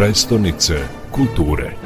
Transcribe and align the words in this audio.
prestonice 0.00 0.88
kulture. 1.10 1.76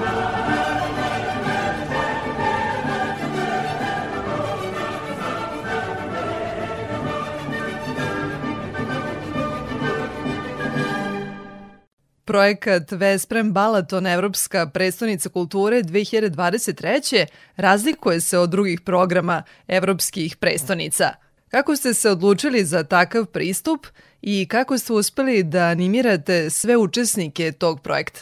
Projekat 12.24 12.92
Vesprem 12.92 13.52
Balaton 13.52 14.06
Evropska 14.06 14.66
predstavnica 14.66 15.28
kulture 15.28 15.83
2023. 15.83 17.27
razlikuje 17.56 18.20
se 18.20 18.38
od 18.38 18.51
drugih 18.51 18.80
programa 18.80 19.42
evropskih 19.69 20.37
predstavnica. 20.37 21.23
Kako 21.55 21.77
ste 21.77 21.95
se 21.95 22.11
odlučili 22.11 22.64
za 22.64 22.84
takav 22.84 23.27
pristup 23.27 23.87
i 24.23 24.47
kako 24.48 24.78
ste 24.78 24.92
uspeli 24.92 25.42
da 25.42 25.61
animirate 25.65 26.51
sve 26.51 26.77
učesnike 26.77 27.52
tog 27.52 27.80
projekta? 27.83 28.20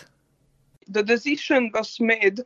The 0.92 1.02
decision 1.02 1.70
was 1.74 2.00
made 2.00 2.42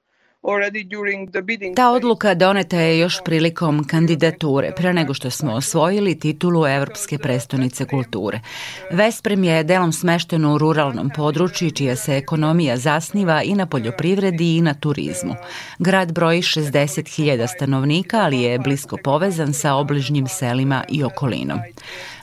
Ta 1.76 1.90
odluka 1.90 2.34
doneta 2.34 2.76
je 2.76 2.98
još 2.98 3.18
prilikom 3.24 3.84
kandidature, 3.84 4.72
pre 4.76 4.92
nego 4.92 5.14
što 5.14 5.30
smo 5.30 5.52
osvojili 5.52 6.18
titulu 6.18 6.66
Evropske 6.66 7.18
prestonice 7.18 7.84
kulture. 7.84 8.40
Vesprem 8.90 9.44
je 9.44 9.64
delom 9.64 9.92
smešteno 9.92 10.54
u 10.54 10.58
ruralnom 10.58 11.10
području, 11.16 11.70
čija 11.70 11.96
se 11.96 12.16
ekonomija 12.16 12.76
zasniva 12.76 13.42
i 13.42 13.54
na 13.54 13.66
poljoprivredi 13.66 14.56
i 14.56 14.60
na 14.60 14.74
turizmu. 14.74 15.34
Grad 15.78 16.12
broji 16.12 16.42
60.000 16.42 17.46
stanovnika, 17.56 18.18
ali 18.20 18.40
je 18.40 18.58
blisko 18.58 18.96
povezan 19.04 19.52
sa 19.52 19.74
obližnjim 19.74 20.26
selima 20.26 20.84
i 20.88 21.04
okolinom. 21.04 21.58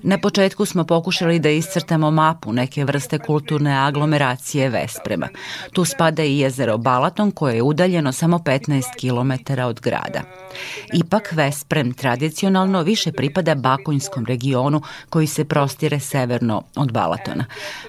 Na 0.03 0.17
početku 0.17 0.65
smo 0.65 0.83
pokušali 0.83 1.39
da 1.39 1.49
iscrtamo 1.49 2.11
mapu 2.11 2.53
neke 2.53 2.85
vrste 2.85 3.19
kulturne 3.19 3.77
aglomeracije 3.77 4.69
Vesprema. 4.69 5.27
Tu 5.73 5.85
spada 5.85 6.23
i 6.23 6.39
jezero 6.39 6.77
Balaton 6.77 7.31
koje 7.31 7.55
je 7.55 7.61
udaljeno 7.61 8.11
samo 8.11 8.37
15 8.37 8.83
km 8.99 9.61
od 9.61 9.79
grada. 9.79 10.21
Ipak 10.93 11.31
Vesprem 11.31 11.93
tradicionalno 11.93 12.81
više 12.81 13.11
pripada 13.11 13.55
Bakonjskom 13.55 14.25
regionu 14.25 14.81
koji 15.09 15.27
se 15.27 15.45
prostire 15.45 15.99
severno 15.99 16.63
od 16.75 16.91
Balatona. 16.91 17.45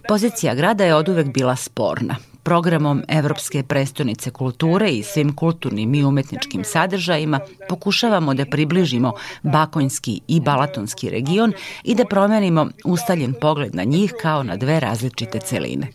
Pozicija 0.08 0.54
grada 0.54 0.84
je 0.84 0.94
oduvek 0.94 1.26
bila 1.26 1.56
sporna 1.56 2.16
programom 2.44 3.02
Evropske 3.08 3.62
prestonice 3.62 4.30
kulture 4.30 4.90
i 4.90 5.02
svim 5.02 5.36
kulturnim 5.36 5.94
i 5.94 6.04
umetničkim 6.04 6.64
sadržajima 6.64 7.40
pokušavamo 7.68 8.34
da 8.34 8.44
približimo 8.44 9.12
Bakonjski 9.42 10.20
i 10.28 10.40
Balatonski 10.40 11.10
region 11.10 11.52
i 11.84 11.94
da 11.94 12.04
promenimo 12.04 12.68
ustaljen 12.84 13.34
pogled 13.40 13.74
na 13.74 13.84
njih 13.84 14.14
kao 14.22 14.42
na 14.42 14.56
dve 14.56 14.80
različite 14.80 15.38
celine. 15.40 15.86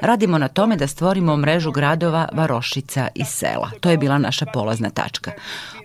Radimo 0.00 0.38
na 0.38 0.48
tome 0.48 0.76
da 0.76 0.86
stvorimo 0.86 1.36
mrežu 1.36 1.72
gradova, 1.72 2.28
varošica 2.32 3.08
i 3.14 3.24
sela. 3.24 3.70
To 3.80 3.90
je 3.90 3.96
bila 3.96 4.18
naša 4.18 4.46
polazna 4.46 4.90
tačka. 4.90 5.32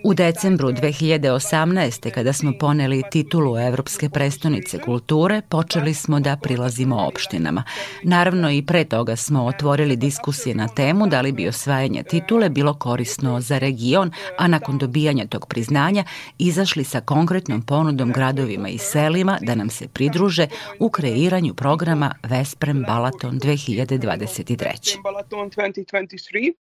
U 0.04 0.14
decembru 0.14 0.68
2018. 0.68 2.10
kada 2.10 2.32
smo 2.32 2.52
poneli 2.60 3.02
titulu 3.10 3.58
Evropske 3.58 4.08
prestonice 4.08 4.78
kulture, 4.78 5.42
počeli 5.48 5.94
smo 5.94 6.20
da 6.20 6.36
prilazimo 6.36 7.06
opštinama. 7.06 7.62
Naravno 8.02 8.50
i 8.50 8.62
pre 8.62 8.84
toga 8.84 9.16
smo 9.16 9.44
otvorili 9.44 9.96
diskusije 9.96 10.54
na 10.54 10.68
temu 10.68 11.06
da 11.06 11.20
li 11.20 11.32
bi 11.32 11.48
osvajanje 11.48 12.02
titule 12.02 12.48
bilo 12.48 12.74
korisno 12.74 13.40
za 13.40 13.58
region, 13.58 14.12
a 14.38 14.48
nakon 14.48 14.78
dobijanja 14.78 15.26
tog 15.26 15.46
priznanja 15.46 16.04
izašli 16.38 16.84
sa 16.84 17.00
konkretnom 17.00 17.62
ponudom 17.62 18.12
gradovima 18.12 18.68
i 18.68 18.78
selima 18.78 19.38
da 19.42 19.54
nam 19.54 19.70
se 19.70 19.88
pridruže 19.88 20.46
u 20.78 20.90
kreiranju 20.90 21.54
programa 21.54 22.14
Vesprem 22.22 22.84
Balaton 22.86 23.38
2023. 23.72 26.52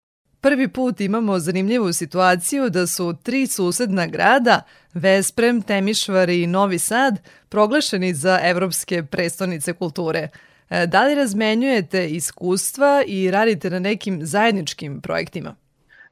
Prvi 0.41 0.67
put 0.67 1.01
imamo 1.01 1.39
zanimljivu 1.39 1.93
situaciju 1.93 2.69
da 2.69 2.87
su 2.87 3.15
tri 3.23 3.47
susedna 3.47 4.07
grada, 4.07 4.61
Vesprem, 4.93 5.61
Temišvar 5.61 6.29
i 6.29 6.47
Novi 6.47 6.79
Sad, 6.79 7.19
proglašeni 7.49 8.13
za 8.13 8.39
evropske 8.43 9.03
prestonice 9.03 9.73
kulture. 9.73 10.29
E, 10.69 10.87
da 10.87 11.03
li 11.03 11.15
razmenjujete 11.15 12.07
iskustva 12.07 13.03
i 13.07 13.31
radite 13.31 13.69
na 13.69 13.79
nekim 13.79 14.25
zajedničkim 14.25 15.01
projektima? 15.01 15.55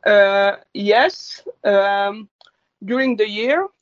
Uh, 0.06 0.12
yes, 0.74 1.42
um, 1.64 2.30
during 2.80 3.18
the 3.18 3.26
year 3.26 3.75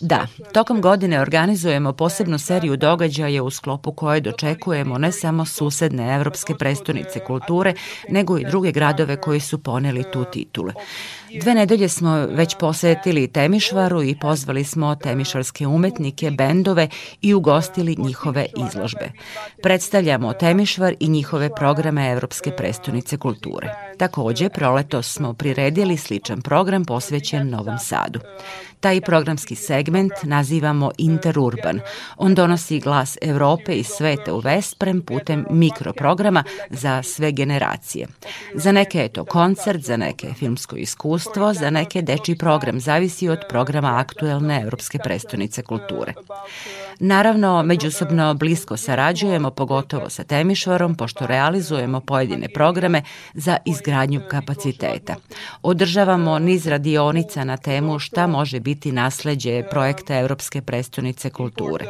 da, 0.00 0.26
tokom 0.52 0.80
godine 0.80 1.20
organizujemo 1.20 1.92
posebnu 1.92 2.38
seriju 2.38 2.76
događaja 2.76 3.42
u 3.42 3.50
sklopu 3.50 3.92
koje 3.92 4.20
dočekujemo 4.20 4.98
ne 4.98 5.12
samo 5.12 5.44
susedne 5.44 6.14
evropske 6.14 6.54
prestonice 6.54 7.20
kulture, 7.24 7.74
nego 8.08 8.38
i 8.38 8.44
druge 8.44 8.72
gradove 8.72 9.20
koji 9.20 9.40
su 9.40 9.62
poneli 9.62 10.04
tu 10.12 10.24
titule. 10.24 10.72
Dve 11.40 11.54
nedelje 11.54 11.88
smo 11.88 12.16
već 12.16 12.56
posetili 12.60 13.28
Temišvaru 13.28 14.02
i 14.02 14.18
pozvali 14.20 14.64
smo 14.64 14.94
temišvarske 14.94 15.66
umetnike, 15.66 16.30
bendove 16.30 16.88
i 17.20 17.34
ugostili 17.34 17.96
njihove 17.98 18.46
izložbe. 18.68 19.10
Predstavljamo 19.62 20.32
Temišvar 20.32 20.94
i 21.00 21.08
njihove 21.08 21.54
programe 21.54 22.10
Evropske 22.10 22.50
prestonice 22.50 23.16
kulture. 23.16 23.87
Takođe, 23.98 24.48
proleto 24.48 25.02
smo 25.02 25.34
priredili 25.34 25.96
sličan 25.96 26.42
program 26.42 26.84
posvećen 26.84 27.50
Novom 27.50 27.78
Sadu. 27.78 28.20
Taj 28.80 29.00
programski 29.00 29.54
segment 29.54 30.12
nazivamo 30.22 30.90
Interurban. 30.98 31.80
On 32.16 32.34
donosi 32.34 32.80
glas 32.80 33.18
Evrope 33.22 33.74
i 33.74 33.84
sveta 33.84 34.34
u 34.34 34.38
Vesprem 34.40 35.02
putem 35.02 35.46
mikroprograma 35.50 36.44
za 36.70 37.02
sve 37.02 37.32
generacije. 37.32 38.06
Za 38.54 38.72
neke 38.72 38.98
je 38.98 39.08
to 39.08 39.24
koncert, 39.24 39.80
za 39.80 39.96
neke 39.96 40.34
filmsko 40.34 40.76
iskustvo, 40.76 41.54
za 41.54 41.70
neke 41.70 42.02
deči 42.02 42.34
program, 42.34 42.80
zavisi 42.80 43.28
od 43.28 43.38
programa 43.48 43.98
aktuelne 43.98 44.60
Evropske 44.62 44.98
prestonice 44.98 45.62
kulture. 45.62 46.12
Naravno, 47.00 47.62
međusobno 47.62 48.34
blisko 48.34 48.76
sarađujemo, 48.76 49.50
pogotovo 49.50 50.10
sa 50.10 50.24
Temišvarom, 50.24 50.94
pošto 50.94 51.26
realizujemo 51.26 52.00
pojedine 52.00 52.48
programe 52.48 53.02
za 53.34 53.56
izgradnju 53.88 54.20
kapaciteta. 54.30 55.14
Održavamo 55.62 56.38
niz 56.38 56.66
radionica 56.66 57.44
na 57.44 57.56
temu 57.56 57.98
šta 57.98 58.26
može 58.26 58.60
biti 58.60 58.92
nasleđe 58.92 59.62
projekta 59.70 60.18
Evropske 60.18 60.62
prestonice 60.62 61.30
kulture. 61.30 61.86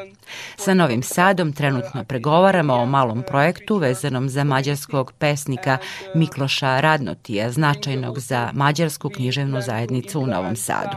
Sa 0.57 0.75
Novim 0.75 1.03
Sadom 1.03 1.53
trenutno 1.53 2.05
pregovaramo 2.05 2.75
o 2.75 2.87
malom 2.87 3.23
projektu 3.29 3.77
vezanom 3.77 4.29
za 4.29 4.45
mađarskog 4.45 5.13
pesnika 5.19 5.79
Mikloša 6.15 6.81
Radnotija, 6.81 7.51
značajnog 7.51 8.19
za 8.19 8.51
mađarsku 8.55 9.09
književnu 9.09 9.61
zajednicu 9.61 10.21
u 10.21 10.27
Novom 10.27 10.57
Sadu. 10.57 10.97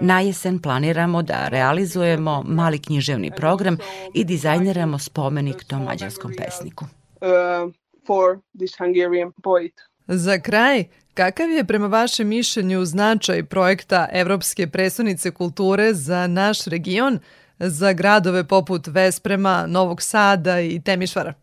Na 0.00 0.20
jesen 0.20 0.62
planiramo 0.62 1.22
da 1.22 1.48
realizujemo 1.48 2.42
mali 2.46 2.78
književni 2.78 3.30
program 3.36 3.76
i 4.14 4.24
dizajniramo 4.24 4.98
spomenik 4.98 5.64
tom 5.64 5.84
mađarskom 5.84 6.32
pesniku. 6.38 6.84
Uh, 7.20 7.72
for 8.06 8.38
this 8.58 8.78
Hungarian 8.78 9.32
poet. 9.42 9.91
Za 10.06 10.38
kraj, 10.38 10.84
kakav 11.14 11.50
je 11.50 11.64
prema 11.64 11.86
vašem 11.86 12.28
mišljenju 12.28 12.84
značaj 12.84 13.44
projekta 13.44 14.08
Evropske 14.12 14.66
predstavnice 14.66 15.30
kulture 15.30 15.94
za 15.94 16.26
naš 16.26 16.64
region, 16.64 17.18
za 17.58 17.92
gradove 17.92 18.44
poput 18.44 18.86
Vesprema, 18.86 19.66
Novog 19.66 20.02
Sada 20.02 20.60
i 20.60 20.80
Temišvara? 20.80 21.34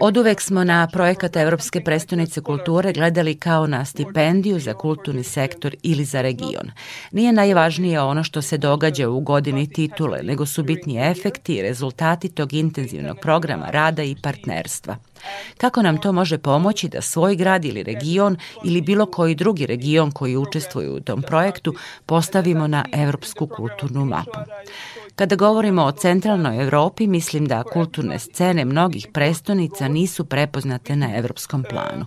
Od 0.00 0.16
uvek 0.16 0.40
smo 0.40 0.64
na 0.64 0.88
projekat 0.92 1.36
Evropske 1.36 1.80
prestonice 1.80 2.40
kulture 2.40 2.92
gledali 2.92 3.34
kao 3.34 3.66
na 3.66 3.84
stipendiju 3.84 4.60
za 4.60 4.74
kulturni 4.74 5.24
sektor 5.24 5.74
ili 5.82 6.04
za 6.04 6.22
region. 6.22 6.70
Nije 7.12 7.32
najvažnije 7.32 8.00
ono 8.00 8.24
što 8.24 8.42
se 8.42 8.58
događa 8.58 9.08
u 9.08 9.20
godini 9.20 9.72
titule, 9.72 10.22
nego 10.22 10.46
su 10.46 10.62
bitni 10.62 11.10
efekti 11.10 11.54
i 11.54 11.62
rezultati 11.62 12.28
tog 12.28 12.52
intenzivnog 12.52 13.18
programa 13.22 13.70
rada 13.70 14.02
i 14.02 14.16
partnerstva. 14.22 14.96
Kako 15.56 15.82
nam 15.82 16.00
to 16.00 16.12
može 16.12 16.38
pomoći 16.38 16.88
da 16.88 17.02
svoj 17.02 17.36
grad 17.36 17.64
ili 17.64 17.82
region 17.82 18.36
ili 18.64 18.80
bilo 18.80 19.06
koji 19.06 19.34
drugi 19.34 19.66
region 19.66 20.10
koji 20.10 20.36
učestvuju 20.36 20.94
u 20.94 21.00
tom 21.00 21.22
projektu 21.22 21.74
postavimo 22.06 22.66
na 22.66 22.84
evropsku 22.92 23.46
kulturnu 23.46 24.04
mapu? 24.04 24.38
Kada 25.18 25.36
govorimo 25.36 25.84
o 25.84 25.92
centralnoj 25.92 26.62
Evropi, 26.62 27.06
mislim 27.06 27.46
da 27.46 27.62
kulturne 27.62 28.18
scene 28.18 28.64
mnogih 28.64 29.06
prestonica 29.12 29.88
nisu 29.88 30.24
prepoznate 30.24 30.96
na 30.96 31.16
evropskom 31.16 31.64
planu. 31.70 32.06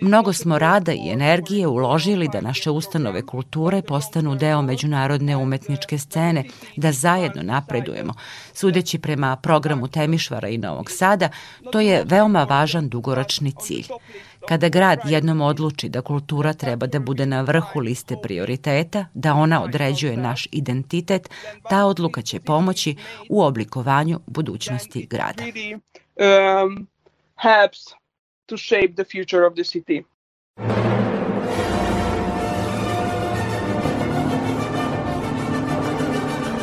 Mnogo 0.00 0.32
smo 0.32 0.58
rada 0.58 0.92
i 0.92 1.10
energije 1.10 1.66
uložili 1.66 2.28
da 2.28 2.40
naše 2.40 2.70
ustanove 2.70 3.26
kulture 3.26 3.82
postanu 3.82 4.34
deo 4.34 4.62
međunarodne 4.62 5.36
umetničke 5.36 5.98
scene, 5.98 6.44
da 6.76 6.92
zajedno 6.92 7.42
napredujemo. 7.42 8.14
Sudeći 8.54 8.98
prema 8.98 9.36
programu 9.36 9.88
Temišvara 9.88 10.48
i 10.48 10.58
Novog 10.58 10.90
Sada, 10.90 11.28
to 11.72 11.80
je 11.80 12.04
veoma 12.04 12.44
važan 12.44 12.88
dugoročni 12.88 13.52
cilj. 13.60 13.86
Kada 14.48 14.68
grad 14.68 14.98
jednom 15.04 15.40
odluči 15.40 15.88
da 15.88 16.02
kultura 16.02 16.52
treba 16.52 16.86
da 16.86 17.00
bude 17.00 17.26
na 17.26 17.40
vrhu 17.40 17.80
liste 17.80 18.16
prioriteta, 18.22 19.06
da 19.14 19.34
ona 19.34 19.62
određuje 19.62 20.16
naš 20.16 20.48
identitet, 20.52 21.30
ta 21.70 21.84
odluka 21.84 22.22
će 22.22 22.40
pomoći 22.40 22.96
u 23.30 23.42
oblikovanju 23.42 24.20
budućnosti 24.26 25.06
grada. 25.10 25.42
Um, 25.42 26.86
helps 27.42 27.78
to 28.46 28.56
shape 28.56 28.94
the 28.96 29.04
future 29.04 29.46
of 29.46 29.54
the 29.54 29.64
city. 29.64 30.02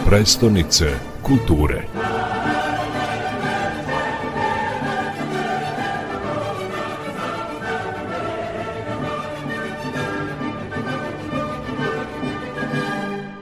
Prestonice 0.05 0.99
kulture. 1.23 1.83